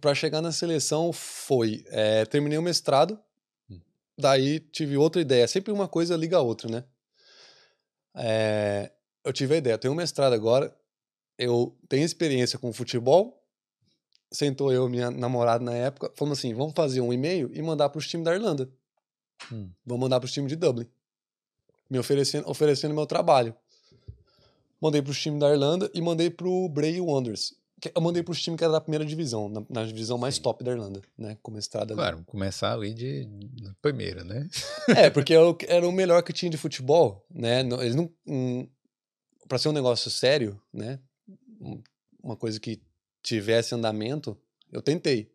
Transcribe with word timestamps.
para 0.00 0.14
chegar 0.14 0.40
na 0.40 0.52
seleção 0.52 1.12
foi, 1.12 1.84
é, 1.88 2.24
terminei 2.24 2.58
o 2.58 2.62
mestrado, 2.62 3.18
hum. 3.70 3.80
daí 4.18 4.60
tive 4.60 4.96
outra 4.96 5.20
ideia, 5.20 5.46
sempre 5.46 5.72
uma 5.72 5.88
coisa 5.88 6.16
liga 6.16 6.36
a 6.36 6.40
outra, 6.40 6.68
né? 6.68 6.84
É, 8.14 8.90
eu 9.24 9.32
tive 9.32 9.54
a 9.54 9.58
ideia, 9.58 9.78
tenho 9.78 9.92
um 9.92 9.96
mestrado 9.96 10.32
agora, 10.32 10.74
eu 11.38 11.76
tenho 11.88 12.04
experiência 12.04 12.58
com 12.58 12.72
futebol, 12.72 13.40
sentou 14.32 14.72
eu 14.72 14.88
minha 14.88 15.10
namorada 15.10 15.64
na 15.64 15.74
época, 15.74 16.12
falando 16.14 16.32
assim, 16.32 16.54
vamos 16.54 16.74
fazer 16.74 17.00
um 17.00 17.12
e-mail 17.12 17.50
e 17.52 17.62
mandar 17.62 17.88
para 17.88 17.98
os 17.98 18.08
times 18.08 18.24
da 18.24 18.34
Irlanda. 18.34 18.70
Hum. 19.50 19.70
Vamos 19.84 20.02
mandar 20.02 20.20
para 20.20 20.26
os 20.26 20.32
times 20.32 20.50
de 20.50 20.56
Dublin. 20.56 20.86
Me 21.88 21.98
oferecendo, 21.98 22.48
oferecendo 22.48 22.94
meu 22.94 23.06
trabalho. 23.06 23.54
Mandei 24.80 25.02
para 25.02 25.10
os 25.10 25.20
times 25.20 25.40
da 25.40 25.50
Irlanda 25.50 25.90
e 25.92 26.00
mandei 26.00 26.30
para 26.30 26.48
o 26.48 26.68
Bray 26.68 27.00
Wonders. 27.00 27.54
Eu 27.94 28.02
mandei 28.02 28.22
para 28.22 28.32
os 28.32 28.42
times 28.42 28.58
que 28.58 28.64
era 28.64 28.72
da 28.72 28.80
primeira 28.80 29.04
divisão, 29.04 29.48
na, 29.48 29.64
na 29.68 29.84
divisão 29.84 30.18
mais 30.18 30.36
Sim. 30.36 30.42
top 30.42 30.62
da 30.64 30.72
Irlanda, 30.72 31.00
né? 31.16 31.36
Como 31.42 31.58
estrada 31.58 31.94
Claro, 31.94 32.18
ali. 32.18 32.26
começar 32.26 32.72
ali 32.72 32.92
de, 32.92 33.28
primeira, 33.80 34.24
né? 34.24 34.48
é, 34.96 35.10
porque 35.10 35.32
eu, 35.32 35.56
era 35.68 35.86
o 35.86 35.92
melhor 35.92 36.22
que 36.22 36.32
tinha 36.32 36.50
de 36.50 36.56
futebol, 36.56 37.24
né? 37.30 37.60
Eles 37.60 37.94
não. 37.94 38.12
Um, 38.26 38.68
para 39.48 39.58
ser 39.58 39.68
um 39.68 39.72
negócio 39.72 40.10
sério, 40.10 40.60
né? 40.72 41.00
Uma 42.22 42.36
coisa 42.36 42.60
que 42.60 42.82
tivesse 43.22 43.74
andamento, 43.74 44.38
eu 44.70 44.80
tentei. 44.82 45.32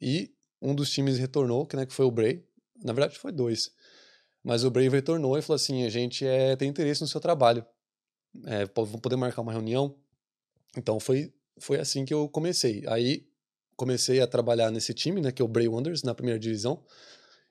E 0.00 0.34
um 0.60 0.74
dos 0.74 0.90
times 0.90 1.18
retornou, 1.18 1.66
que, 1.66 1.76
né, 1.76 1.86
que 1.86 1.92
foi 1.92 2.04
o 2.04 2.10
Bray. 2.10 2.44
Na 2.82 2.92
verdade, 2.92 3.18
foi 3.18 3.32
dois. 3.32 3.70
Mas 4.42 4.64
o 4.64 4.70
Bray 4.70 4.88
retornou 4.88 5.38
e 5.38 5.42
falou 5.42 5.56
assim: 5.56 5.84
a 5.84 5.88
gente 5.88 6.26
é, 6.26 6.56
tem 6.56 6.68
interesse 6.68 7.00
no 7.00 7.06
seu 7.06 7.20
trabalho. 7.20 7.64
É, 8.44 8.66
vamos 8.74 9.00
poder 9.00 9.16
marcar 9.16 9.42
uma 9.42 9.52
reunião. 9.52 9.96
Então 10.76 10.98
foi, 10.98 11.32
foi 11.58 11.78
assim 11.78 12.04
que 12.04 12.14
eu 12.14 12.28
comecei. 12.28 12.82
Aí 12.86 13.26
comecei 13.76 14.20
a 14.20 14.26
trabalhar 14.26 14.70
nesse 14.70 14.94
time, 14.94 15.20
né, 15.20 15.32
que 15.32 15.42
é 15.42 15.44
o 15.44 15.48
Bray 15.48 15.68
Wonders, 15.68 16.02
na 16.02 16.14
primeira 16.14 16.38
divisão. 16.38 16.82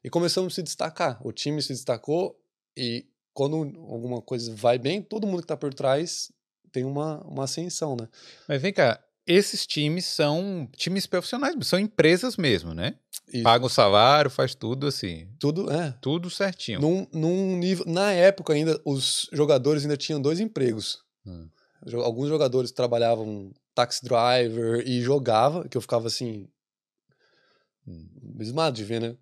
E 0.04 0.10
começamos 0.10 0.54
a 0.54 0.56
se 0.56 0.64
destacar. 0.64 1.20
O 1.26 1.32
time 1.32 1.62
se 1.62 1.70
destacou 1.70 2.40
e 2.76 3.06
quando 3.34 3.56
alguma 3.56 4.22
coisa 4.22 4.54
vai 4.56 4.78
bem, 4.78 5.02
todo 5.02 5.26
mundo 5.26 5.40
que 5.40 5.46
está 5.46 5.58
por 5.58 5.74
trás 5.74 6.32
tem 6.72 6.84
uma, 6.84 7.22
uma 7.22 7.44
ascensão, 7.44 7.96
né? 7.96 8.08
Mas 8.48 8.62
vem 8.62 8.74
cá, 8.74 9.00
esses 9.26 9.66
times 9.66 10.06
são 10.06 10.68
times 10.76 11.08
profissionais, 11.08 11.56
são 11.68 11.80
empresas 11.80 12.36
mesmo, 12.36 12.74
né? 12.74 12.96
Isso. 13.32 13.44
Paga 13.44 13.66
o 13.66 13.70
salário, 13.70 14.30
faz 14.30 14.54
tudo 14.54 14.88
assim. 14.88 15.28
Tudo, 15.40 15.72
é. 15.72 15.96
Tudo 16.02 16.30
certinho. 16.30 16.82
Num, 16.82 17.08
num 17.14 17.58
nível, 17.58 17.86
na 17.88 18.12
época 18.12 18.54
ainda, 18.54 18.80
os 18.84 19.30
jogadores 19.32 19.84
ainda 19.84 19.96
tinham 19.96 20.22
dois 20.22 20.40
empregos. 20.40 21.04
Hum. 21.26 21.48
Alguns 22.04 22.30
jogadores 22.30 22.72
trabalhavam 22.72 23.52
taxi 23.74 24.04
driver 24.04 24.88
e 24.88 25.02
jogava, 25.02 25.68
que 25.68 25.78
eu 25.78 25.82
ficava 25.82 26.08
assim, 26.08 26.48
abismado 28.34 28.76
de 28.76 28.84
ver, 28.84 29.02
né? 29.02 29.18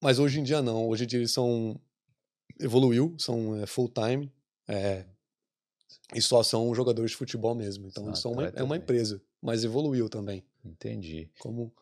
Mas 0.00 0.18
hoje 0.18 0.40
em 0.40 0.42
dia 0.42 0.60
não. 0.60 0.88
Hoje 0.88 1.04
em 1.04 1.06
dia 1.06 1.18
eles 1.18 1.32
são 1.32 1.80
evoluiu, 2.60 3.14
são 3.18 3.56
é, 3.60 3.66
full 3.66 3.88
time 3.88 4.30
é, 4.68 5.04
e 6.14 6.20
só 6.20 6.42
são 6.42 6.74
jogadores 6.74 7.12
de 7.12 7.16
futebol 7.16 7.54
mesmo. 7.54 7.86
Então 7.86 8.06
eles 8.06 8.18
são 8.18 8.32
uma, 8.32 8.46
é 8.48 8.62
uma 8.62 8.76
empresa, 8.76 9.22
mas 9.40 9.64
evoluiu 9.64 10.08
também. 10.08 10.44
Entendi. 10.64 11.30
Como 11.38 11.72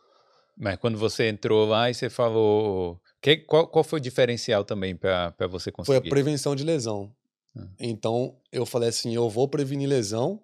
mas 0.60 0.76
quando 0.76 0.98
você 0.98 1.26
entrou 1.28 1.66
lá 1.66 1.88
e 1.88 1.94
você 1.94 2.10
falou. 2.10 3.00
Que, 3.22 3.38
qual, 3.38 3.66
qual 3.66 3.82
foi 3.82 3.98
o 3.98 4.02
diferencial 4.02 4.62
também 4.62 4.94
para 4.94 5.34
você 5.48 5.72
conseguir? 5.72 5.98
Foi 5.98 6.06
a 6.06 6.10
prevenção 6.10 6.54
de 6.54 6.62
lesão. 6.62 7.10
Ah. 7.56 7.66
Então 7.78 8.36
eu 8.52 8.66
falei 8.66 8.90
assim: 8.90 9.14
eu 9.14 9.28
vou 9.30 9.48
prevenir 9.48 9.88
lesão, 9.88 10.38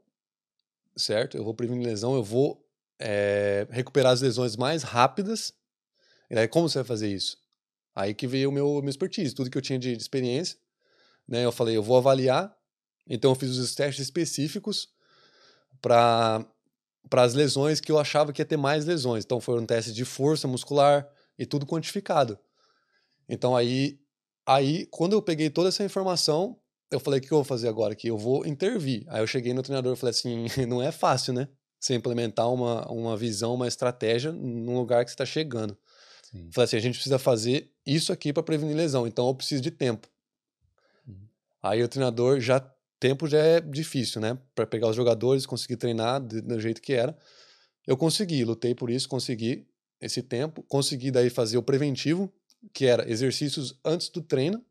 certo? 0.97 1.37
Eu 1.37 1.45
vou 1.45 1.55
prevenir 1.55 1.87
lesão, 1.87 2.15
eu 2.15 2.23
vou 2.23 2.65
é, 2.99 3.67
recuperar 3.71 4.13
as 4.13 4.23
lesões 4.23 4.57
mais 4.57 4.83
rápidas. 4.83 5.53
E 6.31 6.39
aí, 6.39 6.49
como 6.49 6.69
você 6.69 6.79
vai 6.79 6.85
fazer 6.85 7.13
isso? 7.13 7.39
Aí 7.95 8.15
que 8.15 8.27
veio 8.27 8.51
o 8.51 8.53
meu, 8.53 8.81
meu 8.83 8.91
expertise, 8.91 9.35
tudo 9.35 9.51
que 9.51 9.57
eu 9.57 9.63
tinha 9.63 9.79
de, 9.79 9.97
de 9.97 10.03
experiência. 10.03 10.59
Né? 11.27 11.45
Eu 11.45 11.53
falei, 11.53 11.77
eu 11.77 11.83
vou 11.83 11.97
avaliar. 11.97 12.55
Então 13.09 13.31
eu 13.31 13.35
fiz 13.35 13.57
os 13.57 13.75
testes 13.75 14.05
específicos 14.05 14.89
para 15.81 16.45
as 17.13 17.35
lesões 17.35 17.81
que 17.81 17.91
eu 17.91 17.99
achava 17.99 18.33
que 18.33 18.43
ia 18.43 18.47
ter 18.47 18.57
mais 18.57 18.85
lesões. 18.85 19.25
Então 19.25 19.41
foram 19.41 19.65
testes 19.65 19.95
de 19.95 20.05
força 20.05 20.47
muscular 20.49 21.09
e 21.39 21.47
tudo 21.47 21.67
quantificado. 21.67 22.39
Então 23.29 23.57
aí, 23.57 23.99
aí 24.45 24.87
quando 24.91 25.13
eu 25.13 25.23
peguei 25.23 25.49
toda 25.49 25.69
essa 25.69 25.85
informação, 25.85 26.59
eu 26.91 27.01
falei: 27.01 27.21
o 27.21 27.23
que 27.23 27.33
eu 27.33 27.39
vou 27.39 27.45
fazer 27.45 27.69
agora? 27.69 27.95
Que 27.95 28.09
eu 28.09 28.19
vou 28.19 28.47
intervir. 28.47 29.05
Aí 29.09 29.21
eu 29.21 29.27
cheguei 29.27 29.53
no 29.53 29.63
treinador 29.63 29.95
e 29.95 29.97
falei 29.97 30.11
assim: 30.11 30.47
não 30.67 30.83
é 30.83 30.93
fácil, 30.93 31.33
né? 31.33 31.49
Você 31.79 31.95
implementar 31.95 32.51
uma, 32.53 32.91
uma 32.91 33.17
visão, 33.17 33.55
uma 33.55 33.69
estratégia 33.69 34.33
num 34.33 34.79
lugar 34.79 35.05
que 35.05 35.11
você 35.11 35.15
está 35.15 35.27
chegando. 35.27 35.77
Sim. 36.23 36.51
Falei 36.53 36.65
assim: 36.65 36.77
a 36.77 36.81
gente 36.81 36.95
precisa 36.95 37.19
fazer 37.19 37.71
isso 37.87 38.13
aqui 38.13 38.33
para 38.33 38.43
prevenir 38.43 38.77
lesão, 38.77 39.07
então 39.07 39.27
eu 39.29 39.35
preciso 39.35 39.63
de 39.63 39.71
tempo. 39.71 40.09
Uhum. 41.07 41.29
Aí 41.63 41.83
o 41.83 41.89
treinador 41.89 42.41
já 42.41 42.61
tempo 42.99 43.29
já 43.29 43.39
é 43.39 43.61
difícil, 43.61 44.21
né? 44.21 44.39
Para 44.55 44.67
pegar 44.67 44.89
os 44.89 44.97
jogadores, 44.97 45.47
conseguir 45.47 45.77
treinar 45.77 46.21
do, 46.21 46.41
do 46.41 46.61
jeito 46.61 46.81
que 46.81 46.93
era. 46.93 47.17
Eu 47.87 47.97
consegui, 47.97 48.45
lutei 48.45 48.75
por 48.75 48.91
isso, 48.91 49.09
consegui 49.09 49.67
esse 50.01 50.23
tempo, 50.23 50.63
consegui 50.65 51.11
daí 51.11 51.31
fazer 51.31 51.57
o 51.57 51.63
preventivo, 51.63 52.33
que 52.73 52.87
era 52.87 53.09
exercícios 53.11 53.79
antes 53.85 54.09
do 54.09 54.21
treino, 54.21 54.65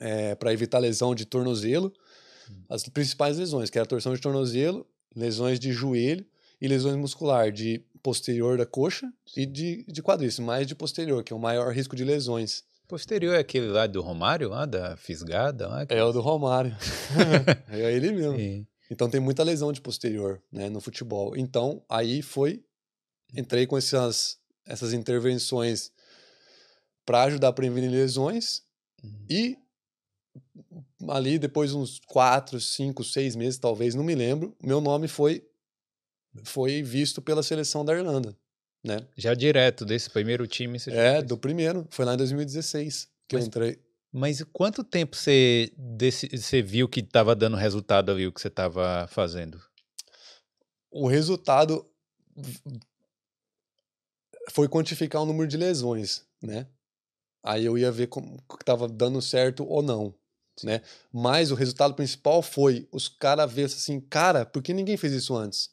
é, 0.00 0.34
para 0.34 0.52
evitar 0.52 0.78
lesão 0.78 1.14
de 1.14 1.24
tornozelo, 1.24 1.92
hum. 2.50 2.54
as 2.68 2.82
principais 2.84 3.38
lesões, 3.38 3.70
que 3.70 3.78
era 3.78 3.86
torção 3.86 4.14
de 4.14 4.20
tornozelo, 4.20 4.86
lesões 5.14 5.58
de 5.58 5.72
joelho 5.72 6.24
e 6.60 6.68
lesões 6.68 6.96
muscular 6.96 7.50
de 7.52 7.82
posterior 8.02 8.58
da 8.58 8.66
coxa 8.66 9.12
e 9.36 9.44
de, 9.44 9.84
de 9.88 10.02
quadríceps, 10.02 10.44
mais 10.44 10.66
de 10.66 10.74
posterior, 10.74 11.22
que 11.22 11.32
é 11.32 11.36
o 11.36 11.38
maior 11.38 11.72
risco 11.72 11.96
de 11.96 12.04
lesões. 12.04 12.62
Posterior 12.86 13.34
é 13.34 13.38
aquele 13.38 13.66
lá 13.66 13.86
do 13.86 14.00
Romário, 14.00 14.48
lá 14.48 14.64
da 14.64 14.96
fisgada? 14.96 15.68
Lá, 15.68 15.86
É 15.88 16.02
o 16.02 16.12
do 16.12 16.20
Romário. 16.20 16.74
é 17.68 17.92
ele 17.92 18.12
mesmo. 18.12 18.36
Sim. 18.36 18.66
Então 18.90 19.10
tem 19.10 19.20
muita 19.20 19.42
lesão 19.42 19.72
de 19.72 19.80
posterior 19.80 20.40
né, 20.50 20.70
no 20.70 20.80
futebol. 20.80 21.36
Então 21.36 21.82
aí 21.88 22.22
foi, 22.22 22.64
entrei 23.34 23.66
com 23.66 23.76
essas, 23.76 24.38
essas 24.64 24.94
intervenções 24.94 25.92
para 27.04 27.24
ajudar 27.24 27.48
a 27.48 27.52
prevenir 27.52 27.90
lesões 27.90 28.62
uhum. 29.02 29.26
e 29.28 29.58
ali 31.08 31.38
depois 31.38 31.72
uns 31.72 32.00
quatro, 32.06 32.60
cinco, 32.60 33.04
seis 33.04 33.36
meses 33.36 33.58
talvez, 33.58 33.94
não 33.94 34.04
me 34.04 34.14
lembro, 34.14 34.56
meu 34.62 34.80
nome 34.80 35.08
foi 35.08 35.44
foi 36.44 36.82
visto 36.82 37.20
pela 37.20 37.42
seleção 37.42 37.84
da 37.84 37.94
Irlanda 37.94 38.36
né? 38.84 39.06
Já 39.16 39.34
direto 39.34 39.84
desse 39.84 40.10
primeiro 40.10 40.46
time? 40.46 40.78
Você 40.78 40.90
é, 40.90 41.22
do 41.22 41.36
primeiro. 41.36 41.86
Foi 41.90 42.04
lá 42.04 42.14
em 42.14 42.16
2016 42.16 43.08
que 43.28 43.36
mas, 43.36 43.44
eu 43.44 43.48
entrei. 43.48 43.78
Mas 44.12 44.42
quanto 44.52 44.84
tempo 44.84 45.16
você, 45.16 45.72
desse, 45.76 46.28
você 46.28 46.62
viu 46.62 46.88
que 46.88 47.00
estava 47.00 47.34
dando 47.34 47.56
resultado 47.56 48.10
ali, 48.10 48.26
o 48.26 48.32
que 48.32 48.40
você 48.40 48.48
estava 48.48 49.06
fazendo? 49.08 49.60
O 50.90 51.06
resultado 51.06 51.86
foi 54.50 54.68
quantificar 54.68 55.22
o 55.22 55.26
número 55.26 55.46
de 55.46 55.56
lesões, 55.56 56.24
né? 56.42 56.66
Aí 57.42 57.64
eu 57.64 57.76
ia 57.76 57.92
ver 57.92 58.08
como 58.08 58.42
estava 58.58 58.88
dando 58.88 59.20
certo 59.20 59.66
ou 59.66 59.82
não, 59.82 60.14
né? 60.64 60.82
Mas 61.12 61.50
o 61.50 61.54
resultado 61.54 61.94
principal 61.94 62.42
foi 62.42 62.88
os 62.90 63.08
caras 63.08 63.52
ver 63.52 63.64
assim, 63.64 64.00
cara, 64.00 64.44
por 64.44 64.62
que 64.62 64.72
ninguém 64.72 64.96
fez 64.96 65.12
isso 65.12 65.36
antes? 65.36 65.70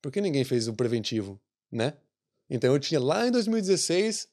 Por 0.00 0.12
que 0.12 0.20
ninguém 0.20 0.44
fez 0.44 0.68
o 0.68 0.74
preventivo, 0.74 1.40
né? 1.70 1.94
Então 2.48 2.72
eu 2.72 2.78
tinha 2.78 3.00
lá 3.00 3.26
em 3.26 3.30
2016, 3.30 4.28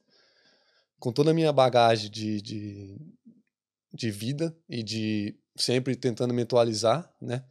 com 0.99 1.11
toda 1.11 1.31
a 1.31 1.33
minha 1.33 1.51
bagagem 1.51 2.09
de, 2.09 2.41
de, 2.41 2.97
de 3.93 4.11
vida 4.11 4.55
e 4.69 4.83
de 4.83 5.35
sempre 5.55 5.95
tentando 5.95 6.33
me 6.33 6.43
atualizar, 6.43 7.11
né? 7.21 7.43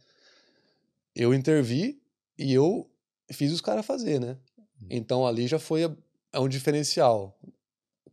Eu 1.15 1.33
intervi 1.33 2.01
e 2.37 2.53
eu 2.53 2.89
fiz 3.31 3.51
os 3.51 3.61
caras 3.61 3.85
fazer, 3.85 4.19
né? 4.19 4.37
Hum. 4.81 4.87
Então 4.89 5.27
ali 5.27 5.47
já 5.47 5.59
foi 5.59 5.83
a, 5.83 5.95
é 6.33 6.39
um 6.39 6.49
diferencial. 6.49 7.37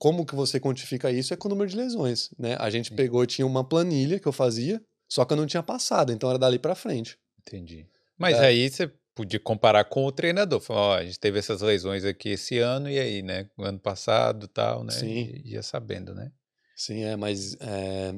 Como 0.02 0.26
que 0.26 0.34
você 0.34 0.58
quantifica 0.58 1.12
isso 1.12 1.32
é 1.32 1.36
com 1.36 1.46
o 1.46 1.50
número 1.50 1.70
de 1.70 1.76
lesões, 1.76 2.30
né? 2.36 2.56
A 2.58 2.68
gente 2.70 2.88
Sim. 2.88 2.96
pegou, 2.96 3.24
tinha 3.24 3.46
uma 3.46 3.62
planilha 3.62 4.18
que 4.18 4.26
eu 4.26 4.32
fazia, 4.32 4.82
só 5.08 5.24
que 5.24 5.32
eu 5.32 5.36
não 5.36 5.46
tinha 5.46 5.62
passado, 5.62 6.10
então 6.12 6.28
era 6.28 6.40
dali 6.40 6.58
para 6.58 6.74
frente. 6.74 7.16
Entendi. 7.38 7.86
Mas 8.18 8.36
é. 8.36 8.46
aí 8.46 8.68
você 8.68 8.90
podia 9.14 9.38
comparar 9.38 9.84
com 9.84 10.04
o 10.04 10.10
treinador. 10.10 10.58
Falar, 10.58 10.80
ó, 10.80 10.96
a 10.96 11.04
gente 11.04 11.20
teve 11.20 11.38
essas 11.38 11.62
lesões 11.62 12.04
aqui 12.04 12.30
esse 12.30 12.58
ano 12.58 12.90
e 12.90 12.98
aí, 12.98 13.22
né? 13.22 13.48
O 13.56 13.62
ano 13.62 13.78
passado 13.78 14.48
tal, 14.48 14.82
né? 14.82 14.90
Sim. 14.90 15.40
E, 15.44 15.52
ia 15.52 15.62
sabendo, 15.62 16.12
né? 16.12 16.32
Sim, 16.74 17.04
é, 17.04 17.14
mas 17.14 17.56
é, 17.60 18.12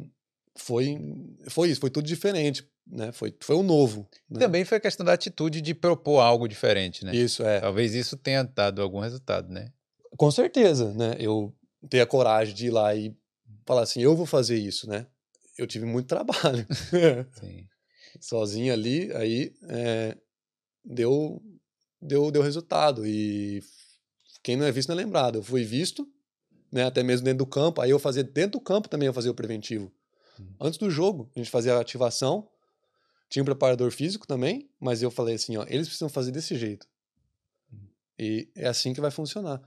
foi, 0.56 0.98
foi 1.50 1.68
isso, 1.68 1.82
foi 1.82 1.90
tudo 1.90 2.06
diferente, 2.06 2.66
né? 2.86 3.12
Foi, 3.12 3.36
foi 3.42 3.56
um 3.56 3.62
novo. 3.62 4.08
Né? 4.30 4.38
Também 4.40 4.64
foi 4.64 4.78
a 4.78 4.80
questão 4.80 5.04
da 5.04 5.12
atitude 5.12 5.60
de 5.60 5.74
propor 5.74 6.20
algo 6.20 6.48
diferente, 6.48 7.04
né? 7.04 7.14
Isso, 7.14 7.42
é. 7.42 7.60
Talvez 7.60 7.94
isso 7.94 8.16
tenha 8.16 8.42
dado 8.42 8.80
algum 8.80 9.00
resultado, 9.00 9.52
né? 9.52 9.70
Com 10.16 10.30
certeza, 10.30 10.90
né? 10.94 11.14
Eu 11.18 11.54
ter 11.88 12.00
a 12.00 12.06
coragem 12.06 12.54
de 12.54 12.66
ir 12.66 12.70
lá 12.70 12.94
e 12.94 13.14
falar 13.64 13.82
assim, 13.82 14.00
eu 14.00 14.16
vou 14.16 14.26
fazer 14.26 14.56
isso, 14.56 14.88
né? 14.88 15.06
Eu 15.56 15.66
tive 15.66 15.86
muito 15.86 16.06
trabalho. 16.06 16.66
Sim. 17.38 17.66
Sozinho 18.20 18.72
ali, 18.72 19.12
aí 19.12 19.54
é, 19.68 20.16
deu 20.84 21.42
deu, 22.04 22.30
deu 22.30 22.42
resultado. 22.42 23.06
E 23.06 23.62
quem 24.42 24.56
não 24.56 24.66
é 24.66 24.70
visto 24.70 24.88
não 24.88 24.94
é 24.94 24.98
lembrado. 24.98 25.36
Eu 25.36 25.42
fui 25.42 25.64
visto, 25.64 26.06
né, 26.70 26.84
até 26.84 27.02
mesmo 27.02 27.24
dentro 27.24 27.38
do 27.38 27.46
campo. 27.46 27.80
Aí 27.80 27.90
eu 27.90 27.98
fazia 27.98 28.22
dentro 28.22 28.52
do 28.52 28.60
campo 28.60 28.88
também, 28.88 29.06
eu 29.06 29.14
fazia 29.14 29.30
o 29.30 29.34
preventivo. 29.34 29.90
Hum. 30.38 30.46
Antes 30.60 30.78
do 30.78 30.90
jogo, 30.90 31.30
a 31.34 31.38
gente 31.38 31.50
fazia 31.50 31.74
a 31.74 31.80
ativação. 31.80 32.48
Tinha 33.28 33.42
um 33.42 33.46
preparador 33.46 33.90
físico 33.90 34.26
também, 34.26 34.68
mas 34.78 35.02
eu 35.02 35.10
falei 35.10 35.34
assim, 35.34 35.56
ó, 35.56 35.64
eles 35.66 35.88
precisam 35.88 36.08
fazer 36.08 36.30
desse 36.30 36.56
jeito. 36.56 36.86
Hum. 37.72 37.78
E 38.18 38.48
é 38.54 38.68
assim 38.68 38.92
que 38.92 39.00
vai 39.00 39.10
funcionar. 39.10 39.62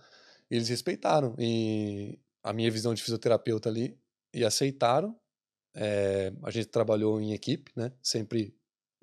E 0.49 0.55
eles 0.55 0.69
respeitaram 0.69 1.35
e 1.38 2.19
a 2.44 2.53
minha 2.53 2.71
visão 2.71 2.94
de 2.94 3.03
fisioterapeuta 3.03 3.69
ali 3.69 3.97
e 4.33 4.45
aceitaram. 4.45 5.15
É, 5.75 6.31
a 6.44 6.49
gente 6.49 6.67
trabalhou 6.67 7.21
em 7.21 7.33
equipe, 7.33 7.71
né? 7.75 7.91
Sempre 8.01 8.55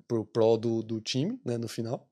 pro 0.07 0.25
prol 0.25 0.57
do, 0.57 0.83
do 0.83 0.99
time, 0.99 1.39
né? 1.45 1.57
No 1.57 1.67
final. 1.67 2.09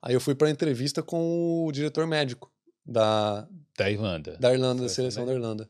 Aí 0.00 0.14
eu 0.14 0.20
fui 0.20 0.34
para 0.34 0.50
entrevista 0.50 1.02
com 1.02 1.64
o 1.66 1.72
diretor 1.72 2.06
médico 2.06 2.50
da 2.84 3.48
da 3.76 3.90
Irlanda, 3.90 4.36
da 4.38 4.52
Irlanda, 4.52 4.82
da 4.82 4.88
seleção 4.88 5.26
da 5.26 5.32
Irlanda, 5.32 5.68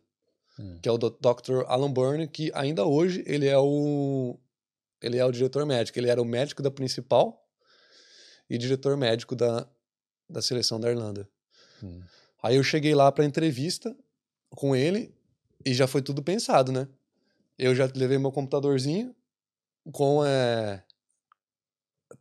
hum. 0.59 0.79
que 0.81 0.89
é 0.89 0.93
o 0.93 0.99
Dr. 0.99 1.65
Alan 1.67 1.93
Byrne, 1.93 2.29
que 2.29 2.53
ainda 2.55 2.85
hoje 2.85 3.25
ele 3.27 3.47
é 3.47 3.59
o 3.59 4.39
ele 5.03 5.19
é 5.19 5.25
o 5.25 5.33
diretor 5.33 5.65
médico. 5.67 5.99
Ele 5.99 6.09
era 6.09 6.21
o 6.21 6.25
médico 6.25 6.63
da 6.63 6.71
principal 6.71 7.47
e 8.49 8.57
diretor 8.57 8.97
médico 8.97 9.35
da, 9.35 9.69
da 10.29 10.41
seleção 10.41 10.81
da 10.81 10.91
Irlanda. 10.91 11.29
Hum. 11.83 12.01
Aí 12.47 12.55
eu 12.55 12.63
cheguei 12.63 12.95
lá 12.95 13.11
para 13.11 13.25
entrevista 13.25 13.93
com 14.51 14.77
ele 14.77 15.13
e 15.65 15.75
já 15.75 15.89
foi 15.89 16.01
tudo 16.01 16.23
pensado, 16.23 16.71
né? 16.71 16.87
Eu 17.59 17.75
já 17.75 17.91
levei 17.93 18.19
meu 18.19 18.31
computadorzinho 18.31 19.13
com 19.91 20.25
é, 20.25 20.81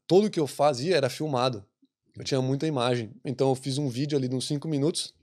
tudo 0.07 0.31
que 0.31 0.39
eu 0.39 0.47
fazia 0.47 0.97
era 0.97 1.11
filmado. 1.11 1.63
Eu 2.17 2.23
tinha 2.23 2.41
muita 2.41 2.65
imagem. 2.65 3.11
Então 3.23 3.49
eu 3.49 3.55
fiz 3.55 3.77
um 3.77 3.87
vídeo 3.87 4.17
ali 4.17 4.27
de 4.27 4.33
uns 4.33 4.47
5 4.47 4.67
minutos. 4.67 5.13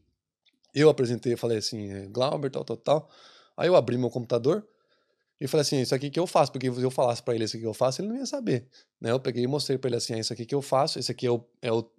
Eu 0.72 0.88
apresentei, 0.88 1.34
falei 1.34 1.58
assim, 1.58 1.90
é, 1.90 2.06
Glauber, 2.06 2.48
tal, 2.48 2.64
tal, 2.64 2.76
tal. 2.76 3.10
Aí 3.56 3.66
eu 3.66 3.74
abri 3.74 3.98
meu 3.98 4.08
computador 4.08 4.64
e 5.40 5.48
falei 5.48 5.62
assim, 5.62 5.80
isso 5.80 5.96
aqui 5.96 6.10
que 6.10 6.20
eu 6.20 6.28
faço, 6.28 6.52
porque 6.52 6.72
se 6.72 6.80
eu 6.80 6.92
falasse 6.92 7.20
para 7.20 7.34
ele 7.34 7.42
isso 7.42 7.56
aqui 7.56 7.64
que 7.64 7.68
eu 7.68 7.74
faço, 7.74 8.00
ele 8.00 8.08
não 8.08 8.18
ia 8.18 8.26
saber. 8.26 8.68
Né? 9.00 9.10
Eu 9.10 9.18
peguei 9.18 9.42
e 9.42 9.48
mostrei 9.48 9.78
para 9.78 9.88
ele 9.88 9.96
assim, 9.96 10.14
é 10.14 10.20
isso 10.20 10.32
aqui 10.32 10.46
que 10.46 10.54
eu 10.54 10.62
faço, 10.62 11.00
esse 11.00 11.10
aqui 11.10 11.26
é, 11.26 11.30
o, 11.32 11.44
é 11.60 11.72
o, 11.72 11.90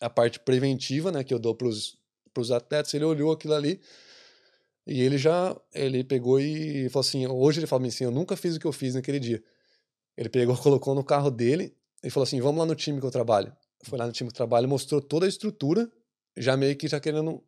a 0.00 0.08
parte 0.08 0.40
preventiva, 0.40 1.12
né, 1.12 1.22
que 1.22 1.34
eu 1.34 1.38
dou 1.38 1.54
pros, 1.54 1.98
pros 2.32 2.50
atletas. 2.50 2.94
Ele 2.94 3.04
olhou 3.04 3.32
aquilo 3.32 3.54
ali 3.54 3.80
e 4.86 5.00
ele 5.02 5.18
já, 5.18 5.56
ele 5.74 6.02
pegou 6.04 6.40
e 6.40 6.88
falou 6.90 7.06
assim, 7.06 7.26
hoje 7.26 7.60
ele 7.60 7.66
fala 7.66 7.86
assim, 7.86 8.04
eu 8.04 8.10
nunca 8.10 8.36
fiz 8.36 8.56
o 8.56 8.60
que 8.60 8.66
eu 8.66 8.72
fiz 8.72 8.94
naquele 8.94 9.20
dia. 9.20 9.42
Ele 10.16 10.28
pegou, 10.28 10.56
colocou 10.58 10.94
no 10.94 11.04
carro 11.04 11.30
dele 11.30 11.74
e 12.02 12.10
falou 12.10 12.24
assim, 12.24 12.40
vamos 12.40 12.58
lá 12.58 12.66
no 12.66 12.74
time 12.74 13.00
que 13.00 13.06
eu 13.06 13.10
trabalho 13.10 13.52
foi 13.82 13.98
lá 13.98 14.06
no 14.06 14.12
time 14.12 14.28
de 14.28 14.34
trabalho, 14.34 14.68
mostrou 14.68 15.00
toda 15.00 15.26
a 15.26 15.28
estrutura, 15.28 15.90
já 16.36 16.56
meio 16.56 16.76
que 16.76 16.88
já 16.88 16.98
querendo 16.98 17.42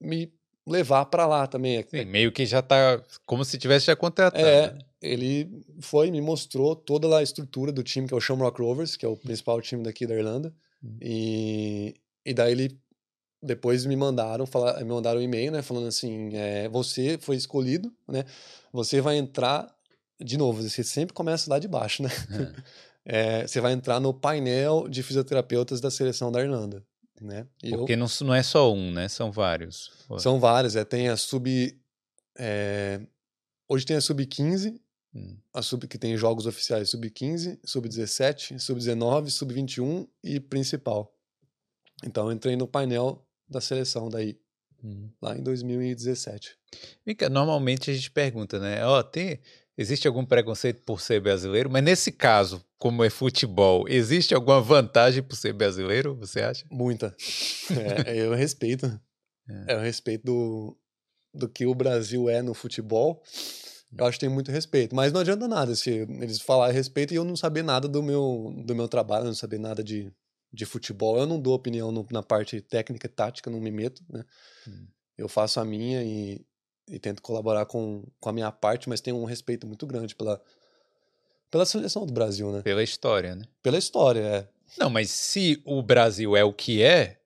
me 0.00 0.32
levar 0.66 1.06
para 1.06 1.26
lá 1.26 1.46
também. 1.46 1.84
Sim, 1.88 2.04
meio 2.04 2.32
que 2.32 2.44
já 2.44 2.62
tá 2.62 3.02
como 3.24 3.44
se 3.44 3.58
tivesse 3.58 3.86
já 3.86 3.96
contratado. 3.96 4.44
É, 4.44 4.78
ele 5.00 5.64
foi 5.80 6.10
me 6.10 6.20
mostrou 6.20 6.76
toda 6.76 7.16
a 7.16 7.22
estrutura 7.22 7.72
do 7.72 7.82
time 7.82 8.06
que 8.06 8.14
é 8.14 8.16
o 8.16 8.20
Shamrock 8.20 8.60
Rovers, 8.60 8.96
que 8.96 9.04
é 9.04 9.08
o 9.08 9.16
principal 9.16 9.60
time 9.60 9.82
daqui 9.82 10.06
da 10.06 10.14
Irlanda. 10.14 10.54
Hum. 10.82 10.96
E, 11.00 11.94
e 12.24 12.34
daí 12.34 12.52
ele 12.52 12.78
depois 13.42 13.86
me 13.86 13.96
mandaram 13.96 14.46
falar, 14.46 14.78
me 14.78 14.90
mandaram 14.90 15.20
um 15.20 15.22
e-mail, 15.22 15.50
né, 15.52 15.62
falando 15.62 15.86
assim, 15.86 16.34
é, 16.34 16.68
você 16.68 17.18
foi 17.18 17.36
escolhido, 17.36 17.92
né? 18.06 18.24
Você 18.72 19.00
vai 19.00 19.16
entrar 19.16 19.74
de 20.22 20.36
novo, 20.36 20.62
você 20.62 20.84
sempre 20.84 21.14
começa 21.14 21.50
lá 21.50 21.58
de 21.58 21.66
baixo, 21.66 22.02
né? 22.02 22.10
É. 23.06 23.40
é, 23.42 23.46
você 23.46 23.60
vai 23.60 23.72
entrar 23.72 23.98
no 23.98 24.12
painel 24.12 24.88
de 24.88 25.02
fisioterapeutas 25.02 25.80
da 25.80 25.90
seleção 25.90 26.30
da 26.30 26.40
Irlanda. 26.40 26.84
Né? 27.20 27.46
E 27.62 27.70
Porque 27.70 27.92
eu, 27.92 27.98
não, 27.98 28.06
não 28.22 28.34
é 28.34 28.42
só 28.42 28.72
um, 28.72 28.90
né? 28.92 29.06
São 29.08 29.30
vários. 29.30 29.90
São 30.18 30.40
vários. 30.40 30.74
É, 30.74 30.84
tem 30.84 31.08
a 31.08 31.16
sub. 31.16 31.78
É, 32.38 33.00
hoje 33.68 33.84
tem 33.84 33.96
a 33.96 34.00
sub-15, 34.00 34.80
hum. 35.14 35.36
a 35.52 35.60
sub 35.60 35.86
que 35.86 35.98
tem 35.98 36.16
jogos 36.16 36.46
oficiais 36.46 36.88
sub-15, 36.88 37.58
sub-17, 37.62 38.58
sub-19, 38.58 39.28
sub-21 39.28 40.08
e 40.24 40.40
principal. 40.40 41.14
Então 42.04 42.26
eu 42.26 42.32
entrei 42.32 42.56
no 42.56 42.66
painel 42.66 43.22
da 43.50 43.60
seleção 43.60 44.08
daí. 44.08 44.38
Hum. 44.82 45.10
Lá 45.20 45.36
em 45.36 45.42
2017. 45.42 46.56
Mica, 47.04 47.28
normalmente 47.28 47.90
a 47.90 47.94
gente 47.94 48.10
pergunta, 48.10 48.58
né? 48.58 48.84
Ó, 48.86 48.98
oh, 48.98 49.02
tem, 49.02 49.40
Existe 49.80 50.06
algum 50.06 50.26
preconceito 50.26 50.82
por 50.82 51.00
ser 51.00 51.22
brasileiro? 51.22 51.70
Mas 51.70 51.82
nesse 51.82 52.12
caso, 52.12 52.62
como 52.78 53.02
é 53.02 53.08
futebol, 53.08 53.88
existe 53.88 54.34
alguma 54.34 54.60
vantagem 54.60 55.22
por 55.22 55.34
ser 55.36 55.54
brasileiro, 55.54 56.14
você 56.14 56.42
acha? 56.42 56.66
Muita. 56.70 57.16
É, 58.04 58.18
eu 58.18 58.34
respeito. 58.34 59.00
É. 59.48 59.76
Eu 59.76 59.80
respeito 59.80 60.24
do, 60.26 60.76
do 61.32 61.48
que 61.48 61.64
o 61.64 61.74
Brasil 61.74 62.28
é 62.28 62.42
no 62.42 62.52
futebol. 62.52 63.22
Eu 63.96 64.04
acho 64.04 64.18
que 64.18 64.26
tem 64.26 64.34
muito 64.34 64.50
respeito. 64.50 64.94
Mas 64.94 65.14
não 65.14 65.22
adianta 65.22 65.48
nada 65.48 65.74
se 65.74 65.90
eles 65.90 66.42
falarem 66.42 66.76
respeito 66.76 67.14
e 67.14 67.16
eu 67.16 67.24
não 67.24 67.34
saber 67.34 67.62
nada 67.62 67.88
do 67.88 68.02
meu, 68.02 68.52
do 68.66 68.74
meu 68.74 68.86
trabalho, 68.86 69.24
não 69.24 69.34
saber 69.34 69.58
nada 69.58 69.82
de, 69.82 70.12
de 70.52 70.66
futebol. 70.66 71.18
Eu 71.18 71.26
não 71.26 71.40
dou 71.40 71.54
opinião 71.54 71.92
no, 71.92 72.06
na 72.10 72.22
parte 72.22 72.60
técnica 72.60 73.06
e 73.06 73.10
tática, 73.10 73.50
não 73.50 73.60
me 73.60 73.70
meto. 73.70 74.02
Né? 74.08 74.24
Hum. 74.66 74.86
Eu 75.16 75.28
faço 75.28 75.60
a 75.60 75.64
minha 75.64 76.02
e 76.02 76.44
e 76.90 76.98
tento 76.98 77.22
colaborar 77.22 77.66
com, 77.66 78.04
com 78.18 78.28
a 78.28 78.32
minha 78.32 78.50
parte, 78.50 78.88
mas 78.88 79.00
tenho 79.00 79.16
um 79.16 79.24
respeito 79.24 79.66
muito 79.66 79.86
grande 79.86 80.14
pela, 80.14 80.42
pela 81.50 81.64
seleção 81.64 82.04
do 82.04 82.12
Brasil, 82.12 82.50
né? 82.50 82.62
Pela 82.62 82.82
história, 82.82 83.36
né? 83.36 83.44
Pela 83.62 83.78
história, 83.78 84.20
é. 84.20 84.48
Não, 84.76 84.90
mas 84.90 85.10
se 85.10 85.62
o 85.64 85.82
Brasil 85.82 86.36
é 86.36 86.42
o 86.44 86.52
que 86.52 86.82
é, 86.82 87.18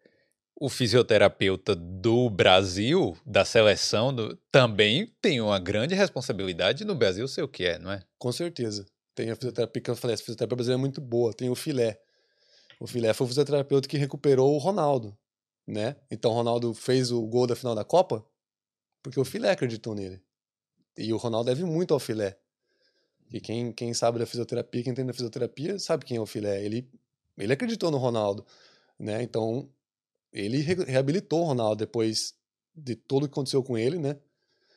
o 0.54 0.68
fisioterapeuta 0.68 1.74
do 1.74 2.28
Brasil, 2.28 3.16
da 3.24 3.44
seleção, 3.44 4.14
do, 4.14 4.36
também 4.52 5.10
tem 5.20 5.40
uma 5.40 5.58
grande 5.58 5.94
responsabilidade 5.94 6.84
no 6.84 6.94
Brasil 6.94 7.26
ser 7.26 7.42
o 7.42 7.48
que 7.48 7.64
é, 7.64 7.78
não 7.78 7.90
é? 7.90 8.02
Com 8.18 8.30
certeza. 8.30 8.86
Tem 9.14 9.30
a 9.30 9.36
fisioterapia, 9.36 9.82
que 9.82 9.90
eu 9.90 9.96
falei, 9.96 10.14
a 10.14 10.18
fisioterapia 10.18 10.56
brasileira 10.56 10.78
é 10.78 10.80
muito 10.80 11.00
boa. 11.00 11.32
Tem 11.32 11.48
o 11.48 11.54
filé. 11.54 12.00
O 12.84 12.86
filé 12.86 13.14
foi 13.14 13.24
o 13.24 13.28
fisioterapeuta 13.28 13.88
que 13.88 13.96
recuperou 13.96 14.54
o 14.54 14.58
Ronaldo, 14.58 15.16
né? 15.66 15.96
Então 16.10 16.30
o 16.32 16.34
Ronaldo 16.34 16.74
fez 16.74 17.10
o 17.10 17.26
gol 17.26 17.46
da 17.46 17.56
final 17.56 17.74
da 17.74 17.82
Copa, 17.82 18.22
porque 19.02 19.18
o 19.18 19.24
Filé 19.24 19.50
acreditou 19.50 19.94
nele. 19.94 20.22
E 20.94 21.10
o 21.10 21.16
Ronaldo 21.16 21.46
deve 21.46 21.64
muito 21.64 21.94
ao 21.94 21.98
Filé. 21.98 22.38
E 23.32 23.40
quem, 23.40 23.72
quem 23.72 23.94
sabe 23.94 24.18
da 24.18 24.26
fisioterapia, 24.26 24.82
quem 24.82 24.92
tem 24.92 25.06
da 25.06 25.14
fisioterapia, 25.14 25.78
sabe 25.78 26.04
quem 26.04 26.18
é 26.18 26.20
o 26.20 26.26
Filé. 26.26 26.62
Ele, 26.62 26.86
ele 27.38 27.54
acreditou 27.54 27.90
no 27.90 27.96
Ronaldo. 27.96 28.44
Né? 28.98 29.22
Então, 29.22 29.66
ele 30.30 30.58
reabilitou 30.58 31.40
o 31.40 31.46
Ronaldo 31.46 31.76
depois 31.76 32.34
de 32.76 32.96
tudo 32.96 33.26
que 33.26 33.32
aconteceu 33.32 33.62
com 33.62 33.78
ele, 33.78 33.98
né? 33.98 34.18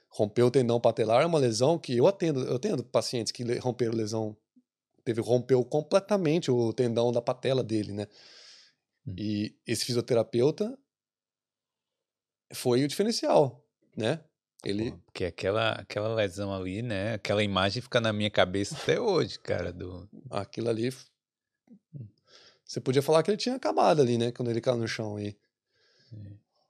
Rompeu 0.07 0.47
o 0.47 0.51
tendão 0.51 0.79
patelar, 0.79 1.23
é 1.23 1.25
uma 1.25 1.39
lesão 1.39 1.77
que 1.77 1.97
eu 1.97 2.07
atendo, 2.07 2.39
eu 2.45 2.55
atendo 2.55 2.85
pacientes 2.85 3.33
que 3.33 3.43
romperam 3.57 3.97
lesão, 3.97 4.37
teve 5.07 5.21
rompeu 5.21 5.63
completamente 5.63 6.51
o 6.51 6.73
tendão 6.73 7.11
da 7.11 7.21
patela 7.21 7.63
dele, 7.63 7.93
né? 7.93 8.07
Hum. 9.05 9.15
E 9.17 9.55
esse 9.65 9.85
fisioterapeuta 9.85 10.77
foi 12.53 12.83
o 12.83 12.87
diferencial 12.87 13.63
né? 13.97 14.19
Ele... 14.63 14.91
Porque 15.05 15.25
aquela, 15.25 15.71
aquela 15.71 16.13
lesão 16.13 16.53
ali, 16.53 16.81
né? 16.81 17.15
Aquela 17.15 17.43
imagem 17.43 17.81
fica 17.81 17.99
na 17.99 18.13
minha 18.13 18.29
cabeça 18.29 18.75
até 18.75 18.99
hoje, 19.01 19.39
cara. 19.39 19.73
Do... 19.73 20.07
Aquilo 20.29 20.69
ali. 20.69 20.93
Você 22.63 22.79
podia 22.79 23.01
falar 23.01 23.23
que 23.23 23.31
ele 23.31 23.37
tinha 23.37 23.55
acabado 23.55 24.01
ali, 24.01 24.17
né? 24.17 24.31
Quando 24.31 24.51
ele 24.51 24.61
caiu 24.61 24.77
no 24.77 24.87
chão. 24.87 25.19
E... 25.19 25.29
É. 26.13 26.17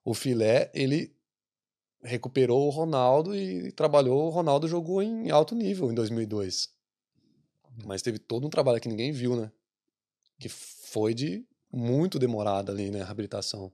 O 0.05 0.13
filé, 0.13 0.71
ele 0.73 1.13
recuperou 2.01 2.67
o 2.67 2.69
Ronaldo 2.69 3.35
e 3.35 3.71
trabalhou. 3.73 4.27
O 4.27 4.29
Ronaldo 4.29 4.67
jogou 4.67 5.01
em 5.01 5.29
alto 5.29 5.53
nível 5.53 5.91
em 5.91 5.95
2002. 5.95 6.69
Mas 7.85 8.01
teve 8.01 8.19
todo 8.19 8.45
um 8.47 8.49
trabalho 8.49 8.79
que 8.79 8.89
ninguém 8.89 9.11
viu, 9.11 9.35
né? 9.35 9.51
Que 10.39 10.49
foi 10.49 11.13
de 11.13 11.45
muito 11.71 12.17
demorada 12.17 12.71
ali, 12.71 12.89
né? 12.89 13.01
A 13.01 13.05
reabilitação. 13.05 13.71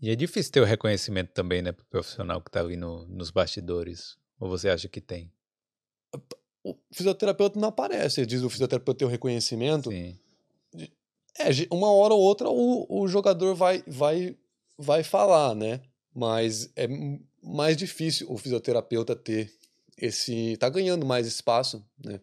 E 0.00 0.10
é 0.10 0.16
difícil 0.16 0.52
ter 0.52 0.60
o 0.60 0.64
reconhecimento 0.64 1.32
também, 1.32 1.62
né, 1.62 1.72
pro 1.72 1.84
profissional 1.86 2.40
que 2.42 2.50
tá 2.50 2.60
ali 2.60 2.76
no, 2.76 3.06
nos 3.06 3.30
bastidores. 3.30 4.18
Ou 4.38 4.48
você 4.48 4.68
acha 4.68 4.88
que 4.88 5.00
tem? 5.00 5.32
O 6.62 6.76
fisioterapeuta 6.92 7.58
não 7.58 7.68
aparece. 7.68 8.26
Diz 8.26 8.42
o 8.42 8.50
fisioterapeuta 8.50 8.98
tem 8.98 9.08
o 9.08 9.10
reconhecimento. 9.10 9.90
Sim. 9.90 10.18
É, 11.38 11.48
uma 11.70 11.90
hora 11.90 12.14
ou 12.14 12.20
outra 12.20 12.48
o, 12.48 12.86
o 12.88 13.08
jogador 13.08 13.54
vai, 13.54 13.82
vai, 13.86 14.36
vai 14.76 15.02
falar, 15.02 15.54
né? 15.54 15.80
Mas 16.14 16.70
é 16.76 16.86
mais 17.42 17.76
difícil 17.76 18.30
o 18.30 18.36
fisioterapeuta 18.36 19.14
ter 19.14 19.52
esse. 19.96 20.56
tá 20.58 20.68
ganhando 20.68 21.06
mais 21.06 21.26
espaço, 21.26 21.84
né? 22.04 22.20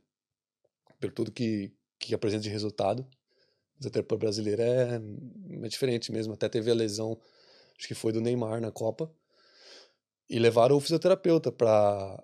Pelo 1.03 1.13
tudo 1.13 1.31
que, 1.31 1.71
que 1.99 2.13
apresenta 2.13 2.43
de 2.43 2.49
resultado. 2.49 3.01
O 3.01 3.77
fisioterapeuta 3.77 4.17
brasileiro 4.17 4.61
é, 4.61 5.01
é 5.63 5.67
diferente 5.67 6.11
mesmo. 6.11 6.33
Até 6.33 6.47
teve 6.47 6.71
a 6.71 6.73
lesão 6.73 7.19
acho 7.77 7.87
que 7.87 7.93
foi 7.93 8.11
do 8.11 8.21
Neymar 8.21 8.61
na 8.61 8.71
Copa, 8.71 9.13
e 10.29 10.39
levaram 10.39 10.77
o 10.77 10.79
fisioterapeuta 10.79 11.51
para 11.51 12.23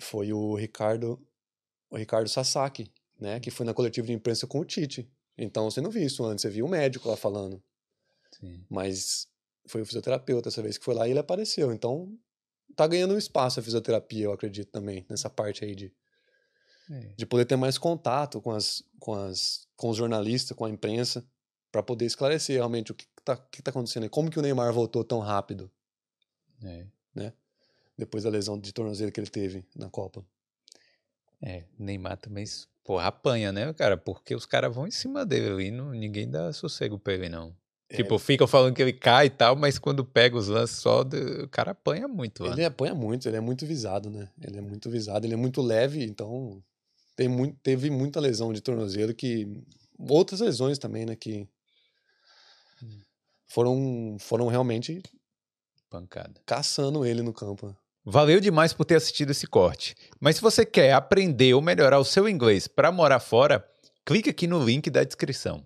foi 0.00 0.32
o 0.32 0.54
Ricardo 0.54 1.20
o 1.90 1.96
Ricardo 1.96 2.28
Sasaki, 2.28 2.90
né, 3.20 3.38
que 3.38 3.50
foi 3.50 3.66
na 3.66 3.74
coletiva 3.74 4.06
de 4.06 4.14
imprensa 4.14 4.46
com 4.46 4.60
o 4.60 4.64
Tite. 4.64 5.10
Então 5.36 5.70
você 5.70 5.80
não 5.80 5.90
viu 5.90 6.06
isso 6.06 6.24
antes, 6.24 6.42
você 6.42 6.48
viu 6.48 6.64
o 6.64 6.68
médico 6.68 7.08
lá 7.08 7.16
falando. 7.16 7.62
Sim. 8.38 8.64
Mas 8.70 9.28
foi 9.66 9.82
o 9.82 9.86
fisioterapeuta 9.86 10.48
essa 10.48 10.62
vez 10.62 10.78
que 10.78 10.84
foi 10.84 10.94
lá 10.94 11.06
e 11.06 11.10
ele 11.10 11.18
apareceu. 11.18 11.70
Então 11.70 12.16
tá 12.74 12.86
ganhando 12.86 13.14
um 13.14 13.18
espaço 13.18 13.60
a 13.60 13.62
fisioterapia, 13.62 14.24
eu 14.24 14.32
acredito 14.32 14.70
também, 14.70 15.04
nessa 15.10 15.28
parte 15.28 15.64
aí 15.64 15.74
de, 15.74 15.92
É. 16.90 17.14
de 17.16 17.24
poder 17.24 17.44
ter 17.44 17.56
mais 17.56 17.78
contato 17.78 18.40
com, 18.40 18.50
as, 18.50 18.82
com, 18.98 19.14
as, 19.14 19.66
com 19.76 19.88
os 19.90 19.96
jornalistas, 19.96 20.56
com 20.56 20.64
a 20.64 20.70
imprensa, 20.70 21.24
para 21.70 21.82
poder 21.82 22.04
esclarecer 22.04 22.56
realmente 22.56 22.92
o 22.92 22.94
que 22.94 23.06
tá, 23.24 23.36
que 23.36 23.62
tá 23.62 23.70
acontecendo 23.70 24.02
aí. 24.02 24.08
Como 24.08 24.30
que 24.30 24.38
o 24.38 24.42
Neymar 24.42 24.72
voltou 24.72 25.02
tão 25.04 25.20
rápido 25.20 25.70
É. 26.62 26.86
depois 27.96 28.24
da 28.24 28.30
lesão 28.30 28.58
de 28.58 28.72
tornozelo 28.72 29.12
que 29.12 29.20
ele 29.20 29.30
teve 29.30 29.64
na 29.76 29.88
Copa. 29.88 30.24
É, 31.40 31.64
Neymar 31.78 32.16
também, 32.18 32.44
porra, 32.84 33.06
apanha, 33.06 33.52
né, 33.52 33.72
cara? 33.72 33.96
Porque 33.96 34.34
os 34.34 34.44
caras 34.46 34.74
vão 34.74 34.86
em 34.86 34.90
cima 34.92 35.24
dele 35.24 35.64
e 35.64 35.70
não, 35.70 35.90
ninguém 35.90 36.28
dá 36.30 36.52
sossego 36.52 36.98
pra 36.98 37.14
ele, 37.14 37.28
não. 37.28 37.54
É, 37.88 37.96
Tipo, 37.96 38.18
ficam 38.18 38.46
falando 38.46 38.74
que 38.74 38.82
ele 38.82 38.92
cai 38.92 39.26
e 39.26 39.30
tal, 39.30 39.54
mas 39.56 39.78
quando 39.78 40.04
pega 40.04 40.36
os 40.36 40.48
lances 40.48 40.76
só, 40.78 41.02
o 41.02 41.48
cara 41.48 41.72
apanha 41.72 42.06
muito 42.08 42.42
lá. 42.44 42.52
Ele 42.52 42.64
apanha 42.64 42.94
muito, 42.94 43.28
ele 43.28 43.36
é 43.36 43.40
muito 43.40 43.66
visado, 43.66 44.08
né? 44.10 44.28
Ele 44.40 44.58
é 44.58 44.60
muito 44.62 44.88
visado, 44.90 45.26
ele 45.26 45.34
é 45.34 45.36
muito 45.36 45.60
leve, 45.60 46.04
então 46.04 46.62
tem 47.16 47.28
muito, 47.28 47.58
teve 47.62 47.90
muita 47.90 48.20
lesão 48.20 48.52
de 48.52 48.60
tornozelo 48.60 49.14
que. 49.14 49.46
Outras 49.98 50.40
lesões 50.40 50.78
também, 50.78 51.06
né? 51.06 51.14
Que 51.14 51.48
foram, 53.46 54.16
foram 54.18 54.48
realmente 54.48 55.02
Pancada. 55.88 56.40
caçando 56.44 57.04
ele 57.04 57.22
no 57.22 57.32
campo. 57.32 57.68
né? 57.68 57.74
Valeu 58.04 58.40
demais 58.40 58.72
por 58.72 58.84
ter 58.84 58.96
assistido 58.96 59.30
esse 59.30 59.46
corte. 59.46 59.94
Mas 60.18 60.36
se 60.36 60.42
você 60.42 60.66
quer 60.66 60.92
aprender 60.92 61.54
ou 61.54 61.62
melhorar 61.62 61.98
o 61.98 62.04
seu 62.04 62.28
inglês 62.28 62.66
para 62.66 62.90
morar 62.90 63.20
fora, 63.20 63.64
clique 64.04 64.30
aqui 64.30 64.46
no 64.48 64.64
link 64.64 64.90
da 64.90 65.04
descrição. 65.04 65.64